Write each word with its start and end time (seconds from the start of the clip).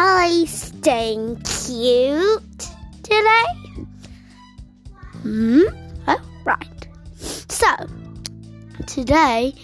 I 0.00 0.44
staying 0.46 1.42
cute 1.42 2.68
today? 3.02 3.44
Hmm? 5.22 5.62
Oh, 6.06 6.20
right. 6.44 6.88
So, 7.16 7.66
today, 8.86 9.54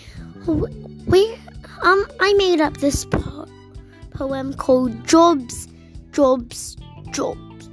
we, 0.45 1.34
um, 1.82 2.05
I 2.18 2.32
made 2.32 2.61
up 2.61 2.79
this 2.79 3.05
po- 3.05 3.46
poem 4.11 4.55
called 4.55 5.07
Jobs, 5.07 5.68
Jobs, 6.11 6.77
Jobs. 7.12 7.71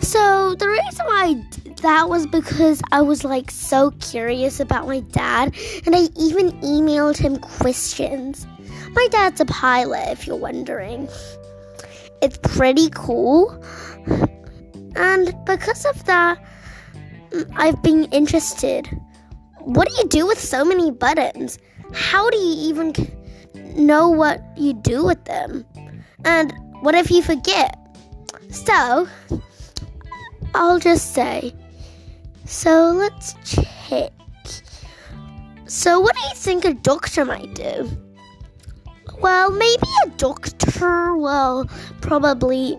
So, 0.00 0.54
the 0.54 0.66
reason 0.66 1.04
why 1.04 1.24
I 1.26 1.34
did 1.50 1.76
that 1.78 2.08
was 2.08 2.26
because 2.26 2.80
I 2.90 3.02
was 3.02 3.22
like 3.22 3.50
so 3.50 3.90
curious 4.00 4.60
about 4.60 4.86
my 4.86 5.00
dad, 5.00 5.54
and 5.84 5.94
I 5.94 6.08
even 6.18 6.52
emailed 6.62 7.18
him 7.18 7.36
questions. 7.36 8.46
My 8.94 9.08
dad's 9.10 9.40
a 9.40 9.44
pilot, 9.44 10.08
if 10.10 10.26
you're 10.26 10.36
wondering. 10.36 11.08
It's 12.22 12.38
pretty 12.38 12.88
cool. 12.90 13.62
And 14.96 15.34
because 15.44 15.84
of 15.84 16.04
that, 16.06 16.38
mm, 17.30 17.52
I've 17.54 17.82
been 17.82 18.04
interested. 18.04 18.88
What 19.60 19.88
do 19.88 19.94
you 19.96 20.08
do 20.08 20.26
with 20.26 20.40
so 20.40 20.64
many 20.64 20.90
buttons? 20.90 21.58
How 21.92 22.30
do 22.30 22.38
you 22.38 22.68
even 22.70 22.94
know 23.76 24.08
what 24.08 24.42
you 24.56 24.72
do 24.72 25.04
with 25.04 25.24
them? 25.24 25.66
And 26.24 26.52
what 26.80 26.94
if 26.94 27.10
you 27.10 27.22
forget? 27.22 27.78
So, 28.50 29.06
I'll 30.54 30.78
just 30.78 31.12
say. 31.12 31.54
So, 32.46 32.92
let's 32.92 33.34
check. 33.44 34.12
So, 35.66 36.00
what 36.00 36.14
do 36.14 36.22
you 36.22 36.34
think 36.34 36.64
a 36.64 36.74
doctor 36.74 37.24
might 37.24 37.54
do? 37.54 38.05
Well, 39.20 39.50
maybe 39.50 39.88
a 40.04 40.08
doctor 40.10 41.16
will 41.16 41.66
probably 42.00 42.78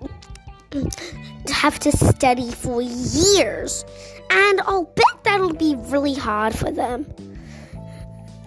have 1.49 1.79
to 1.79 1.91
study 1.91 2.51
for 2.51 2.81
years, 2.81 3.85
and 4.29 4.61
I'll 4.61 4.85
bet 4.95 5.23
that'll 5.23 5.53
be 5.53 5.75
really 5.75 6.13
hard 6.13 6.55
for 6.55 6.71
them. 6.71 7.05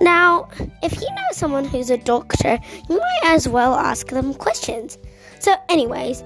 Now, 0.01 0.49
if 0.83 0.95
you 0.95 1.09
know 1.09 1.29
someone 1.33 1.65
who's 1.65 1.91
a 1.91 1.99
doctor, 1.99 2.59
you 2.89 2.99
might 2.99 3.21
as 3.25 3.49
well 3.49 3.75
ask 3.75 4.09
them 4.09 4.33
questions. 4.35 4.97
So, 5.41 5.55
anyways, 5.69 6.25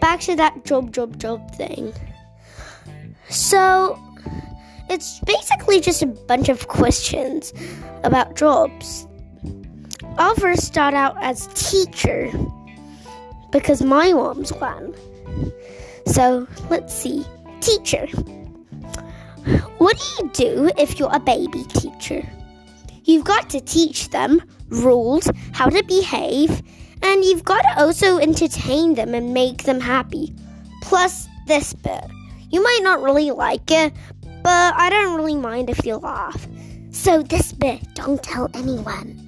back 0.00 0.20
to 0.20 0.36
that 0.36 0.64
job, 0.64 0.92
job, 0.92 1.18
job 1.18 1.54
thing. 1.54 1.92
So, 3.28 3.98
it's 4.90 5.20
basically 5.20 5.80
just 5.80 6.02
a 6.02 6.06
bunch 6.06 6.48
of 6.48 6.66
questions 6.68 7.52
about 8.02 8.36
jobs. 8.36 9.06
I'll 10.16 10.34
first 10.36 10.62
start 10.62 10.94
out 10.94 11.16
as 11.22 11.48
teacher 11.54 12.30
because 13.50 13.82
my 13.82 14.12
mom's 14.12 14.52
one. 14.52 14.94
So 16.06 16.46
let's 16.70 16.94
see. 16.94 17.24
Teacher. 17.60 18.06
What 19.78 19.98
do 19.98 20.24
you 20.24 20.30
do 20.32 20.70
if 20.78 20.98
you're 20.98 21.14
a 21.14 21.20
baby 21.20 21.64
teacher? 21.64 22.26
You've 23.04 23.24
got 23.24 23.50
to 23.50 23.60
teach 23.60 24.10
them 24.10 24.40
rules, 24.68 25.28
how 25.52 25.68
to 25.68 25.82
behave, 25.82 26.62
and 27.02 27.24
you've 27.24 27.44
got 27.44 27.62
to 27.62 27.82
also 27.82 28.18
entertain 28.18 28.94
them 28.94 29.14
and 29.14 29.34
make 29.34 29.64
them 29.64 29.80
happy. 29.80 30.32
Plus, 30.82 31.28
this 31.46 31.74
bit. 31.74 32.04
You 32.50 32.62
might 32.62 32.80
not 32.82 33.02
really 33.02 33.30
like 33.30 33.70
it, 33.70 33.92
but 34.42 34.74
I 34.74 34.90
don't 34.90 35.16
really 35.16 35.34
mind 35.34 35.70
if 35.70 35.84
you 35.84 35.96
laugh. 35.96 36.46
So, 36.90 37.22
this 37.22 37.52
bit, 37.52 37.82
don't 37.94 38.22
tell 38.22 38.48
anyone. 38.54 39.23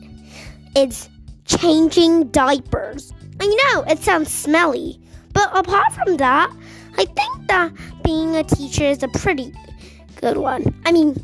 It's 0.77 1.09
changing 1.47 2.29
diapers. 2.33 3.11
I 3.41 3.47
know 3.47 3.85
it 3.85 3.99
sounds 4.01 4.31
smelly, 4.31 5.01
but 5.33 5.49
apart 5.57 5.91
from 5.95 6.19
that, 6.19 6.55
I 6.99 7.07
think 7.07 7.49
that 7.49 7.73
being 8.05 8.37
a 8.37 8.45
teacher 8.45 8.85
is 8.85 9.03
a 9.03 9.09
pretty 9.09 9.55
good 10.17 10.37
one. 10.37 10.79
I 10.85 10.93
mean, 10.93 11.17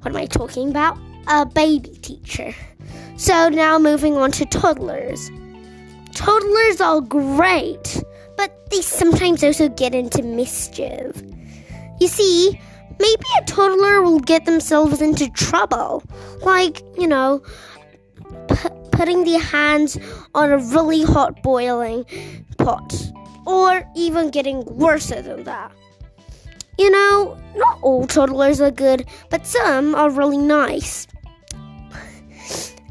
what 0.00 0.12
am 0.12 0.16
I 0.16 0.24
talking 0.24 0.70
about? 0.70 0.96
A 1.26 1.44
baby 1.44 1.90
teacher. 2.00 2.54
So 3.18 3.50
now 3.50 3.78
moving 3.78 4.16
on 4.16 4.30
to 4.32 4.46
toddlers. 4.46 5.30
Toddlers 6.14 6.80
are 6.80 7.02
great, 7.02 8.02
but 8.38 8.70
they 8.70 8.80
sometimes 8.80 9.44
also 9.44 9.68
get 9.68 9.94
into 9.94 10.22
mischief. 10.22 11.22
You 12.00 12.08
see, 12.08 12.58
maybe 12.98 13.26
a 13.38 13.44
toddler 13.44 14.00
will 14.00 14.20
get 14.20 14.46
themselves 14.46 15.02
into 15.02 15.28
trouble. 15.28 16.02
Like, 16.42 16.80
you 16.96 17.06
know, 17.06 17.42
putting 18.98 19.22
their 19.22 19.38
hands 19.38 19.96
on 20.34 20.50
a 20.50 20.58
really 20.58 21.04
hot 21.04 21.40
boiling 21.40 22.04
pot, 22.58 22.92
or 23.46 23.88
even 23.94 24.28
getting 24.28 24.64
worse 24.64 25.10
than 25.10 25.44
that. 25.44 25.70
You 26.78 26.90
know, 26.90 27.38
not 27.54 27.78
all 27.80 28.08
toddlers 28.08 28.60
are 28.60 28.72
good, 28.72 29.06
but 29.30 29.46
some 29.46 29.94
are 29.94 30.10
really 30.10 30.36
nice. 30.36 31.06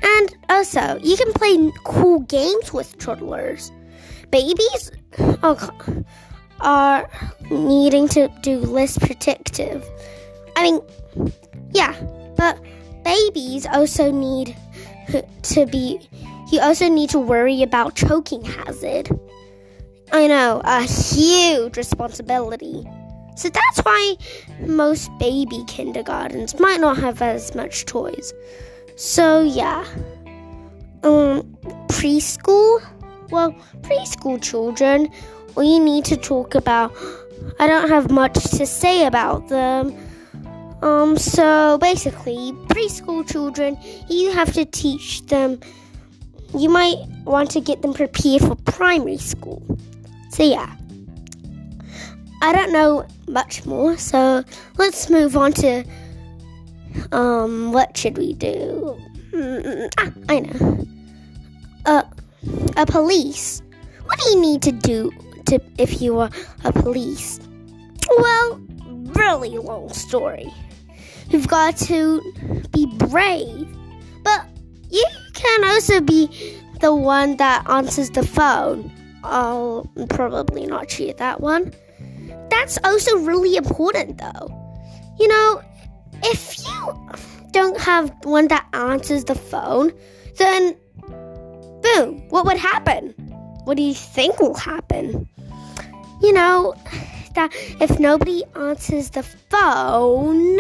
And 0.02 0.38
also, 0.48 0.98
you 1.04 1.18
can 1.18 1.34
play 1.34 1.72
cool 1.84 2.22
games 2.22 2.72
with 2.72 2.98
toddlers. 3.00 3.74
Babies 4.32 4.92
oh, 5.44 6.04
are 6.62 7.10
needing 7.52 8.08
to 8.10 8.30
do 8.42 8.60
less 8.60 8.98
protective. 8.98 9.84
I 10.56 10.64
mean, 10.64 10.82
yeah, 11.74 11.94
but 12.38 12.58
babies 13.04 13.66
also 13.66 14.10
need 14.10 14.56
to 15.42 15.66
be 15.66 16.08
you 16.50 16.62
also 16.62 16.88
need 16.88 17.10
to 17.10 17.20
worry 17.20 17.62
about 17.62 17.96
choking 17.96 18.42
hazard. 18.44 19.10
I 20.14 20.28
know, 20.28 20.62
a 20.64 20.84
huge 20.84 21.76
responsibility. 21.76 22.88
So 23.36 23.50
that's 23.50 23.80
why 23.80 24.16
most 24.62 25.12
baby 25.20 25.64
kindergartens 25.68 26.58
might 26.60 26.80
not 26.80 26.98
have 26.98 27.22
as 27.22 27.54
much 27.54 27.86
toys. 27.86 28.34
So 28.96 29.42
yeah. 29.42 29.86
Um 31.04 31.44
preschool? 31.90 32.82
Well, 33.30 33.52
preschool 33.82 34.42
children, 34.42 35.10
we 35.56 35.80
need 35.80 36.06
to 36.06 36.16
talk 36.16 36.56
about 36.56 36.96
I 37.60 37.68
don't 37.68 37.90
have 37.90 38.10
much 38.10 38.36
to 38.36 38.66
say 38.66 39.06
about 39.06 39.50
them 39.50 39.94
um, 40.82 41.18
so 41.18 41.78
basically, 41.80 42.54
preschool 42.68 43.28
children, 43.30 43.78
you 44.10 44.32
have 44.32 44.54
to 44.54 44.66
teach 44.66 45.26
them. 45.26 45.60
You 46.58 46.70
might 46.70 46.98
want 47.26 47.52
to 47.52 47.62
get 47.62 47.82
them 47.82 47.94
prepared 47.94 48.42
for 48.42 48.56
primary 48.56 49.18
school. 49.18 49.62
So 50.30 50.44
yeah, 50.44 50.76
I 52.42 52.54
don't 52.54 52.72
know 52.72 53.08
much 53.28 53.66
more. 53.66 53.98
So 53.98 54.44
let's 54.78 55.10
move 55.10 55.36
on 55.36 55.54
to 55.54 55.84
um, 57.12 57.74
what 57.74 57.98
should 57.98 58.18
we 58.18 58.34
do? 58.34 58.98
Mm, 59.32 59.90
ah, 59.98 60.12
I 60.30 60.40
know. 60.40 60.88
Uh, 61.86 62.04
a 62.76 62.86
police. 62.86 63.62
What 64.06 64.20
do 64.20 64.30
you 64.30 64.42
need 64.42 64.62
to 64.62 64.72
do 64.72 65.12
to 65.48 65.60
if 65.78 66.02
you 66.02 66.20
are 66.20 66.30
a 66.64 66.72
police? 66.72 67.40
Well, 68.18 68.62
really 69.16 69.58
long 69.58 69.90
story. 69.90 70.54
You've 71.30 71.48
got 71.48 71.78
to 71.78 72.22
be 72.72 72.86
brave. 72.86 73.68
But 74.24 74.46
you 74.90 75.06
can 75.34 75.64
also 75.66 76.02
be 76.02 76.28
the 76.80 76.96
one 76.96 77.38
that 77.38 77.70
answers 77.70 78.10
the 78.12 78.26
phone. 78.26 78.92
I'll 79.24 79.90
probably 80.10 80.66
not 80.66 80.88
cheat 80.88 81.18
that 81.18 81.42
one. 81.42 81.74
That's 82.50 82.78
also 82.84 83.18
really 83.18 83.56
important 83.56 84.18
though. 84.18 84.54
You 85.20 85.28
know, 85.28 85.62
if 86.24 86.58
you 86.66 87.12
don't 87.52 87.80
have 87.80 88.14
one 88.24 88.48
that 88.48 88.68
answers 88.74 89.26
the 89.26 89.36
phone, 89.36 89.92
then 90.38 90.76
boom, 91.82 92.28
what 92.30 92.46
would 92.46 92.58
happen? 92.58 93.10
What 93.66 93.78
do 93.78 93.84
you 93.84 93.94
think 93.94 94.40
will 94.40 94.56
happen? 94.56 95.28
You 96.22 96.34
know, 96.34 96.74
that 97.36 97.52
if 97.82 98.00
nobody 98.00 98.44
answers 98.56 99.10
the 99.12 99.24
phone, 99.24 100.60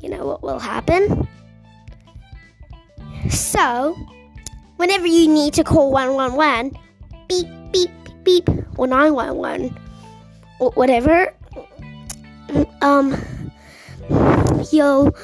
you 0.00 0.08
know 0.08 0.26
what 0.26 0.42
will 0.42 0.58
happen? 0.58 1.28
So, 3.30 3.96
whenever 4.76 5.06
you 5.06 5.28
need 5.28 5.54
to 5.54 5.64
call 5.64 5.90
111, 5.90 6.76
beep, 7.28 7.48
beep, 7.72 7.90
beep, 8.22 8.48
or 8.76 8.86
911, 8.86 9.76
or 10.60 10.70
whatever, 10.72 11.34
um, 12.82 13.16
you'll, 14.70 15.16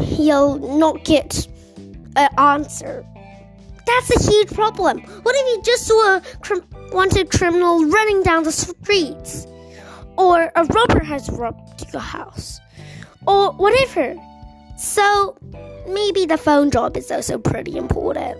you'll 0.00 0.78
not 0.78 1.04
get 1.04 1.46
an 2.16 2.28
answer. 2.38 3.04
That's 3.86 4.26
a 4.26 4.30
huge 4.30 4.52
problem. 4.52 5.00
What 5.00 5.34
if 5.36 5.46
you 5.56 5.62
just 5.64 5.86
saw 5.86 6.16
a 6.16 6.22
wanted 6.92 7.30
criminal 7.30 7.86
running 7.86 8.22
down 8.22 8.42
the 8.42 8.52
streets? 8.52 9.46
Or 10.16 10.50
a 10.54 10.64
robber 10.64 11.02
has 11.04 11.30
robbed 11.30 11.90
your 11.92 12.02
house? 12.02 12.60
Or 13.28 13.52
whatever. 13.52 14.16
So 14.78 15.36
maybe 15.86 16.24
the 16.24 16.38
phone 16.38 16.70
job 16.70 16.96
is 16.96 17.10
also 17.12 17.38
pretty 17.38 17.76
important. 17.76 18.38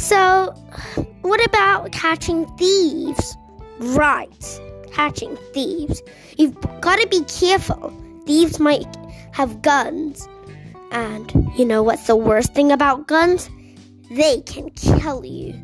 So, 0.00 0.52
what 1.22 1.44
about 1.46 1.92
catching 1.92 2.46
thieves? 2.56 3.36
Right, 3.78 4.60
catching 4.90 5.36
thieves. 5.52 6.02
You've 6.36 6.56
got 6.80 6.98
to 6.98 7.06
be 7.06 7.22
careful. 7.24 7.92
Thieves 8.26 8.58
might 8.58 8.96
have 9.32 9.62
guns. 9.62 10.28
And 10.90 11.30
you 11.56 11.64
know 11.64 11.82
what's 11.82 12.06
the 12.06 12.16
worst 12.16 12.54
thing 12.54 12.72
about 12.72 13.06
guns? 13.06 13.50
They 14.10 14.40
can 14.40 14.70
kill 14.70 15.24
you. 15.24 15.54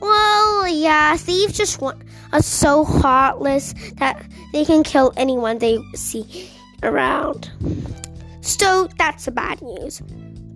Well, 0.00 0.68
yeah, 0.68 1.16
thieves 1.16 1.56
just 1.56 1.80
want, 1.80 2.02
are 2.32 2.42
so 2.42 2.84
heartless 2.84 3.74
that 3.94 4.24
they 4.52 4.64
can 4.64 4.82
kill 4.82 5.12
anyone 5.16 5.58
they 5.58 5.78
see 5.94 6.50
around. 6.82 7.50
So 8.40 8.88
that's 8.98 9.24
the 9.26 9.30
bad 9.30 9.62
news. 9.62 10.00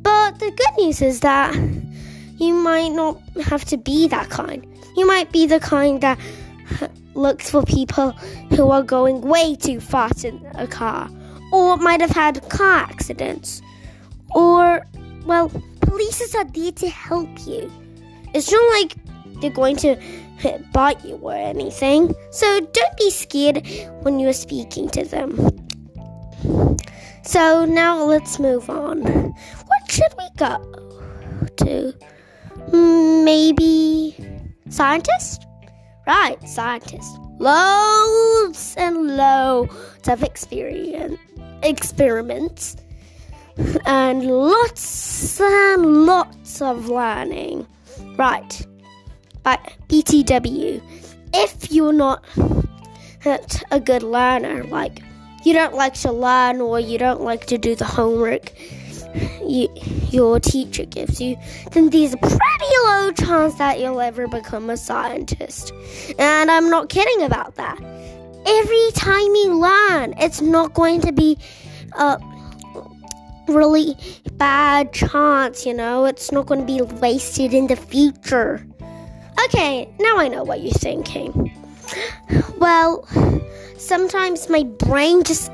But 0.03 0.39
the 0.39 0.51
good 0.51 0.85
news 0.85 1.03
is 1.03 1.21
that 1.21 1.55
you 2.39 2.55
might 2.55 2.89
not 2.93 3.21
have 3.45 3.65
to 3.67 3.77
be 3.77 4.09
that 4.09 4.29
kind. 4.31 4.67
You 4.97 5.07
might 5.07 5.33
be 5.33 5.47
the 5.47 5.61
kind 5.61 6.01
that 6.03 6.19
looks 7.15 7.51
for 7.51 7.63
people 7.63 8.13
who 8.55 8.71
are 8.71 8.83
going 8.83 9.21
way 9.23 9.57
too 9.57 9.81
fast 9.81 10.25
in 10.25 10.45
a 10.55 10.67
car, 10.67 11.09
or 11.53 11.77
might 11.79 12.01
have 12.01 12.11
had 12.11 12.47
car 12.49 12.79
accidents, 12.79 13.63
or, 14.35 14.85
well, 15.25 15.51
police 15.81 16.35
are 16.35 16.45
there 16.45 16.73
to 16.73 16.89
help 16.89 17.29
you. 17.47 17.71
It's 18.35 18.51
not 18.53 18.81
like 18.81 18.95
they're 19.41 19.51
going 19.51 19.77
to 19.77 19.97
bite 20.73 21.05
you 21.05 21.17
or 21.17 21.35
anything, 21.35 22.15
so 22.31 22.61
don't 22.61 22.97
be 22.99 23.11
scared 23.11 23.67
when 24.03 24.19
you're 24.19 24.33
speaking 24.33 24.89
to 24.91 25.05
them. 25.05 25.66
So 27.23 27.65
now 27.65 28.05
let's 28.05 28.39
move 28.39 28.71
on. 28.71 29.03
What 29.03 29.91
should 29.91 30.15
we 30.19 30.29
go 30.37 30.59
to? 31.57 31.95
Maybe 33.25 34.17
scientist? 34.69 35.47
Right, 36.07 36.37
scientist. 36.49 37.19
Loads 37.39 38.75
and 38.79 39.17
loads 39.17 40.09
of 40.09 40.23
experience 40.23 41.19
experiments 41.63 42.77
and 43.87 44.25
lots 44.25 45.41
and 45.41 46.07
lots 46.07 46.63
of 46.63 46.89
learning. 46.89 47.67
Right. 48.17 48.67
But 49.43 49.61
BTW, 49.89 50.83
if 51.35 51.73
you're 51.73 51.93
not 51.93 52.25
a 53.71 53.81
good 53.81 54.03
learner, 54.03 54.65
like 54.65 55.03
you 55.47 55.53
don't 55.53 55.75
like 55.75 55.95
to 55.95 56.11
learn 56.11 56.61
or 56.61 56.81
you 56.81 56.99
don't 56.99 57.21
like 57.21 57.47
to 57.47 57.57
do 57.57 57.77
the 57.77 57.85
homework 57.85 58.53
you, 59.47 59.69
your 60.11 60.41
teacher 60.41 60.85
gives 60.85 61.21
you, 61.21 61.37
then 61.71 61.91
there's 61.91 62.15
a 62.15 62.17
pretty 62.17 62.77
low 62.85 63.13
chance 63.13 63.55
that 63.55 63.79
you'll 63.79 64.01
ever 64.01 64.27
become 64.27 64.71
a 64.71 64.77
scientist. 64.77 65.73
And 66.19 66.51
I'm 66.51 66.69
not 66.69 66.89
kidding 66.89 67.25
about 67.25 67.55
that. 67.55 67.79
Every 68.45 68.91
time 68.95 69.35
you 69.37 69.59
learn, 69.61 70.15
it's 70.19 70.41
not 70.41 70.75
going 70.75 71.01
to 71.03 71.13
be 71.13 71.39
a 71.93 72.21
really 73.49 73.97
bad 74.33 74.93
chance, 74.93 75.65
you 75.65 75.75
know? 75.75 76.05
It's 76.07 76.33
not 76.33 76.47
going 76.47 76.61
to 76.61 76.67
be 76.67 76.83
wasted 76.97 77.55
in 77.55 77.69
the 77.69 77.77
future. 77.77 78.67
Okay, 79.45 79.89
now 80.01 80.19
I 80.19 80.29
know 80.29 80.43
what 80.43 80.61
you're 80.61 80.73
thinking. 80.73 81.53
Well, 82.59 83.07
sometimes 83.79 84.49
my 84.49 84.63
brain 84.63 85.23
just 85.23 85.51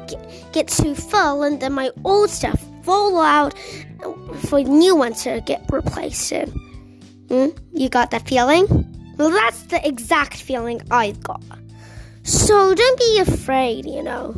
gets 0.52 0.76
too 0.76 0.94
full 0.94 1.42
and 1.42 1.60
then 1.60 1.72
my 1.72 1.90
old 2.04 2.30
stuff 2.30 2.62
fall 2.82 3.20
out 3.20 3.54
for 4.48 4.60
new 4.62 4.96
ones 4.96 5.22
to 5.24 5.40
get 5.46 5.64
replaced 5.70 6.32
in. 6.32 6.48
Hmm? 7.28 7.48
You 7.72 7.88
got 7.88 8.10
that 8.10 8.28
feeling? 8.28 8.66
Well, 9.16 9.30
that's 9.30 9.62
the 9.64 9.86
exact 9.86 10.36
feeling 10.36 10.82
I've 10.90 11.22
got. 11.22 11.42
So 12.24 12.74
don't 12.74 12.98
be 12.98 13.18
afraid, 13.20 13.86
you 13.86 14.02
know. 14.02 14.34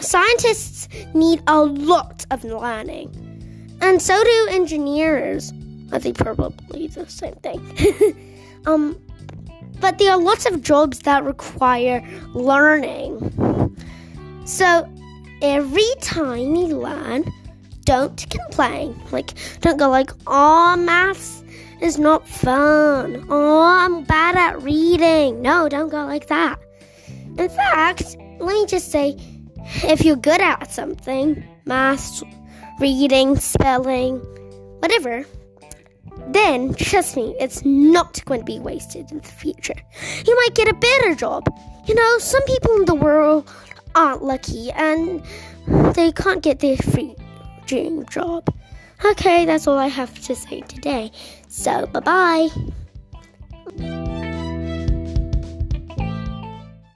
Scientists 0.00 0.88
need 1.14 1.42
a 1.46 1.60
lot 1.60 2.24
of 2.30 2.44
learning, 2.44 3.76
and 3.80 4.00
so 4.00 4.22
do 4.22 4.48
engineers. 4.50 5.52
I 5.92 5.98
think 5.98 6.16
probably 6.16 6.86
the 6.86 7.06
same 7.06 7.34
thing. 7.36 7.60
um, 8.66 8.98
but 9.80 9.98
there 9.98 10.12
are 10.12 10.18
lots 10.18 10.46
of 10.46 10.62
jobs 10.62 11.00
that 11.00 11.24
require 11.24 12.02
learning. 12.34 13.76
So 14.44 14.88
every 15.42 15.90
time 16.00 16.54
you 16.56 16.78
learn, 16.78 17.32
don't 17.84 18.28
complain. 18.30 19.00
Like, 19.12 19.32
don't 19.60 19.78
go 19.78 19.88
like, 19.88 20.10
oh, 20.26 20.76
maths 20.76 21.42
is 21.80 21.98
not 21.98 22.26
fun. 22.28 23.24
Oh, 23.30 23.62
I'm 23.62 24.04
bad 24.04 24.36
at 24.36 24.62
reading. 24.62 25.42
No, 25.42 25.68
don't 25.68 25.88
go 25.88 26.04
like 26.04 26.26
that. 26.26 26.58
In 27.38 27.48
fact, 27.48 28.16
let 28.40 28.54
me 28.54 28.66
just 28.66 28.90
say, 28.90 29.16
if 29.84 30.04
you're 30.04 30.16
good 30.16 30.40
at 30.40 30.70
something, 30.70 31.42
maths, 31.64 32.22
reading, 32.80 33.36
spelling, 33.36 34.18
whatever, 34.80 35.24
then 36.34 36.74
trust 36.74 37.16
me, 37.16 37.34
it's 37.40 37.64
not 37.64 38.24
going 38.24 38.40
to 38.40 38.44
be 38.44 38.58
wasted 38.58 39.10
in 39.10 39.18
the 39.18 39.28
future. 39.28 39.74
You 40.26 40.36
might 40.36 40.54
get 40.54 40.68
a 40.68 40.74
better 40.74 41.14
job. 41.14 41.44
You 41.86 41.94
know, 41.94 42.18
some 42.18 42.42
people 42.44 42.76
in 42.76 42.84
the 42.84 42.94
world 42.94 43.50
aren't 43.94 44.22
lucky 44.22 44.70
and 44.72 45.22
they 45.94 46.12
can't 46.12 46.42
get 46.42 46.60
their 46.60 46.76
free 46.76 47.14
dream 47.66 48.04
job. 48.06 48.52
Okay, 49.04 49.44
that's 49.44 49.66
all 49.66 49.78
I 49.78 49.86
have 49.86 50.14
to 50.22 50.34
say 50.34 50.60
today. 50.62 51.12
So, 51.48 51.86
bye 51.86 52.00
bye. 52.00 54.07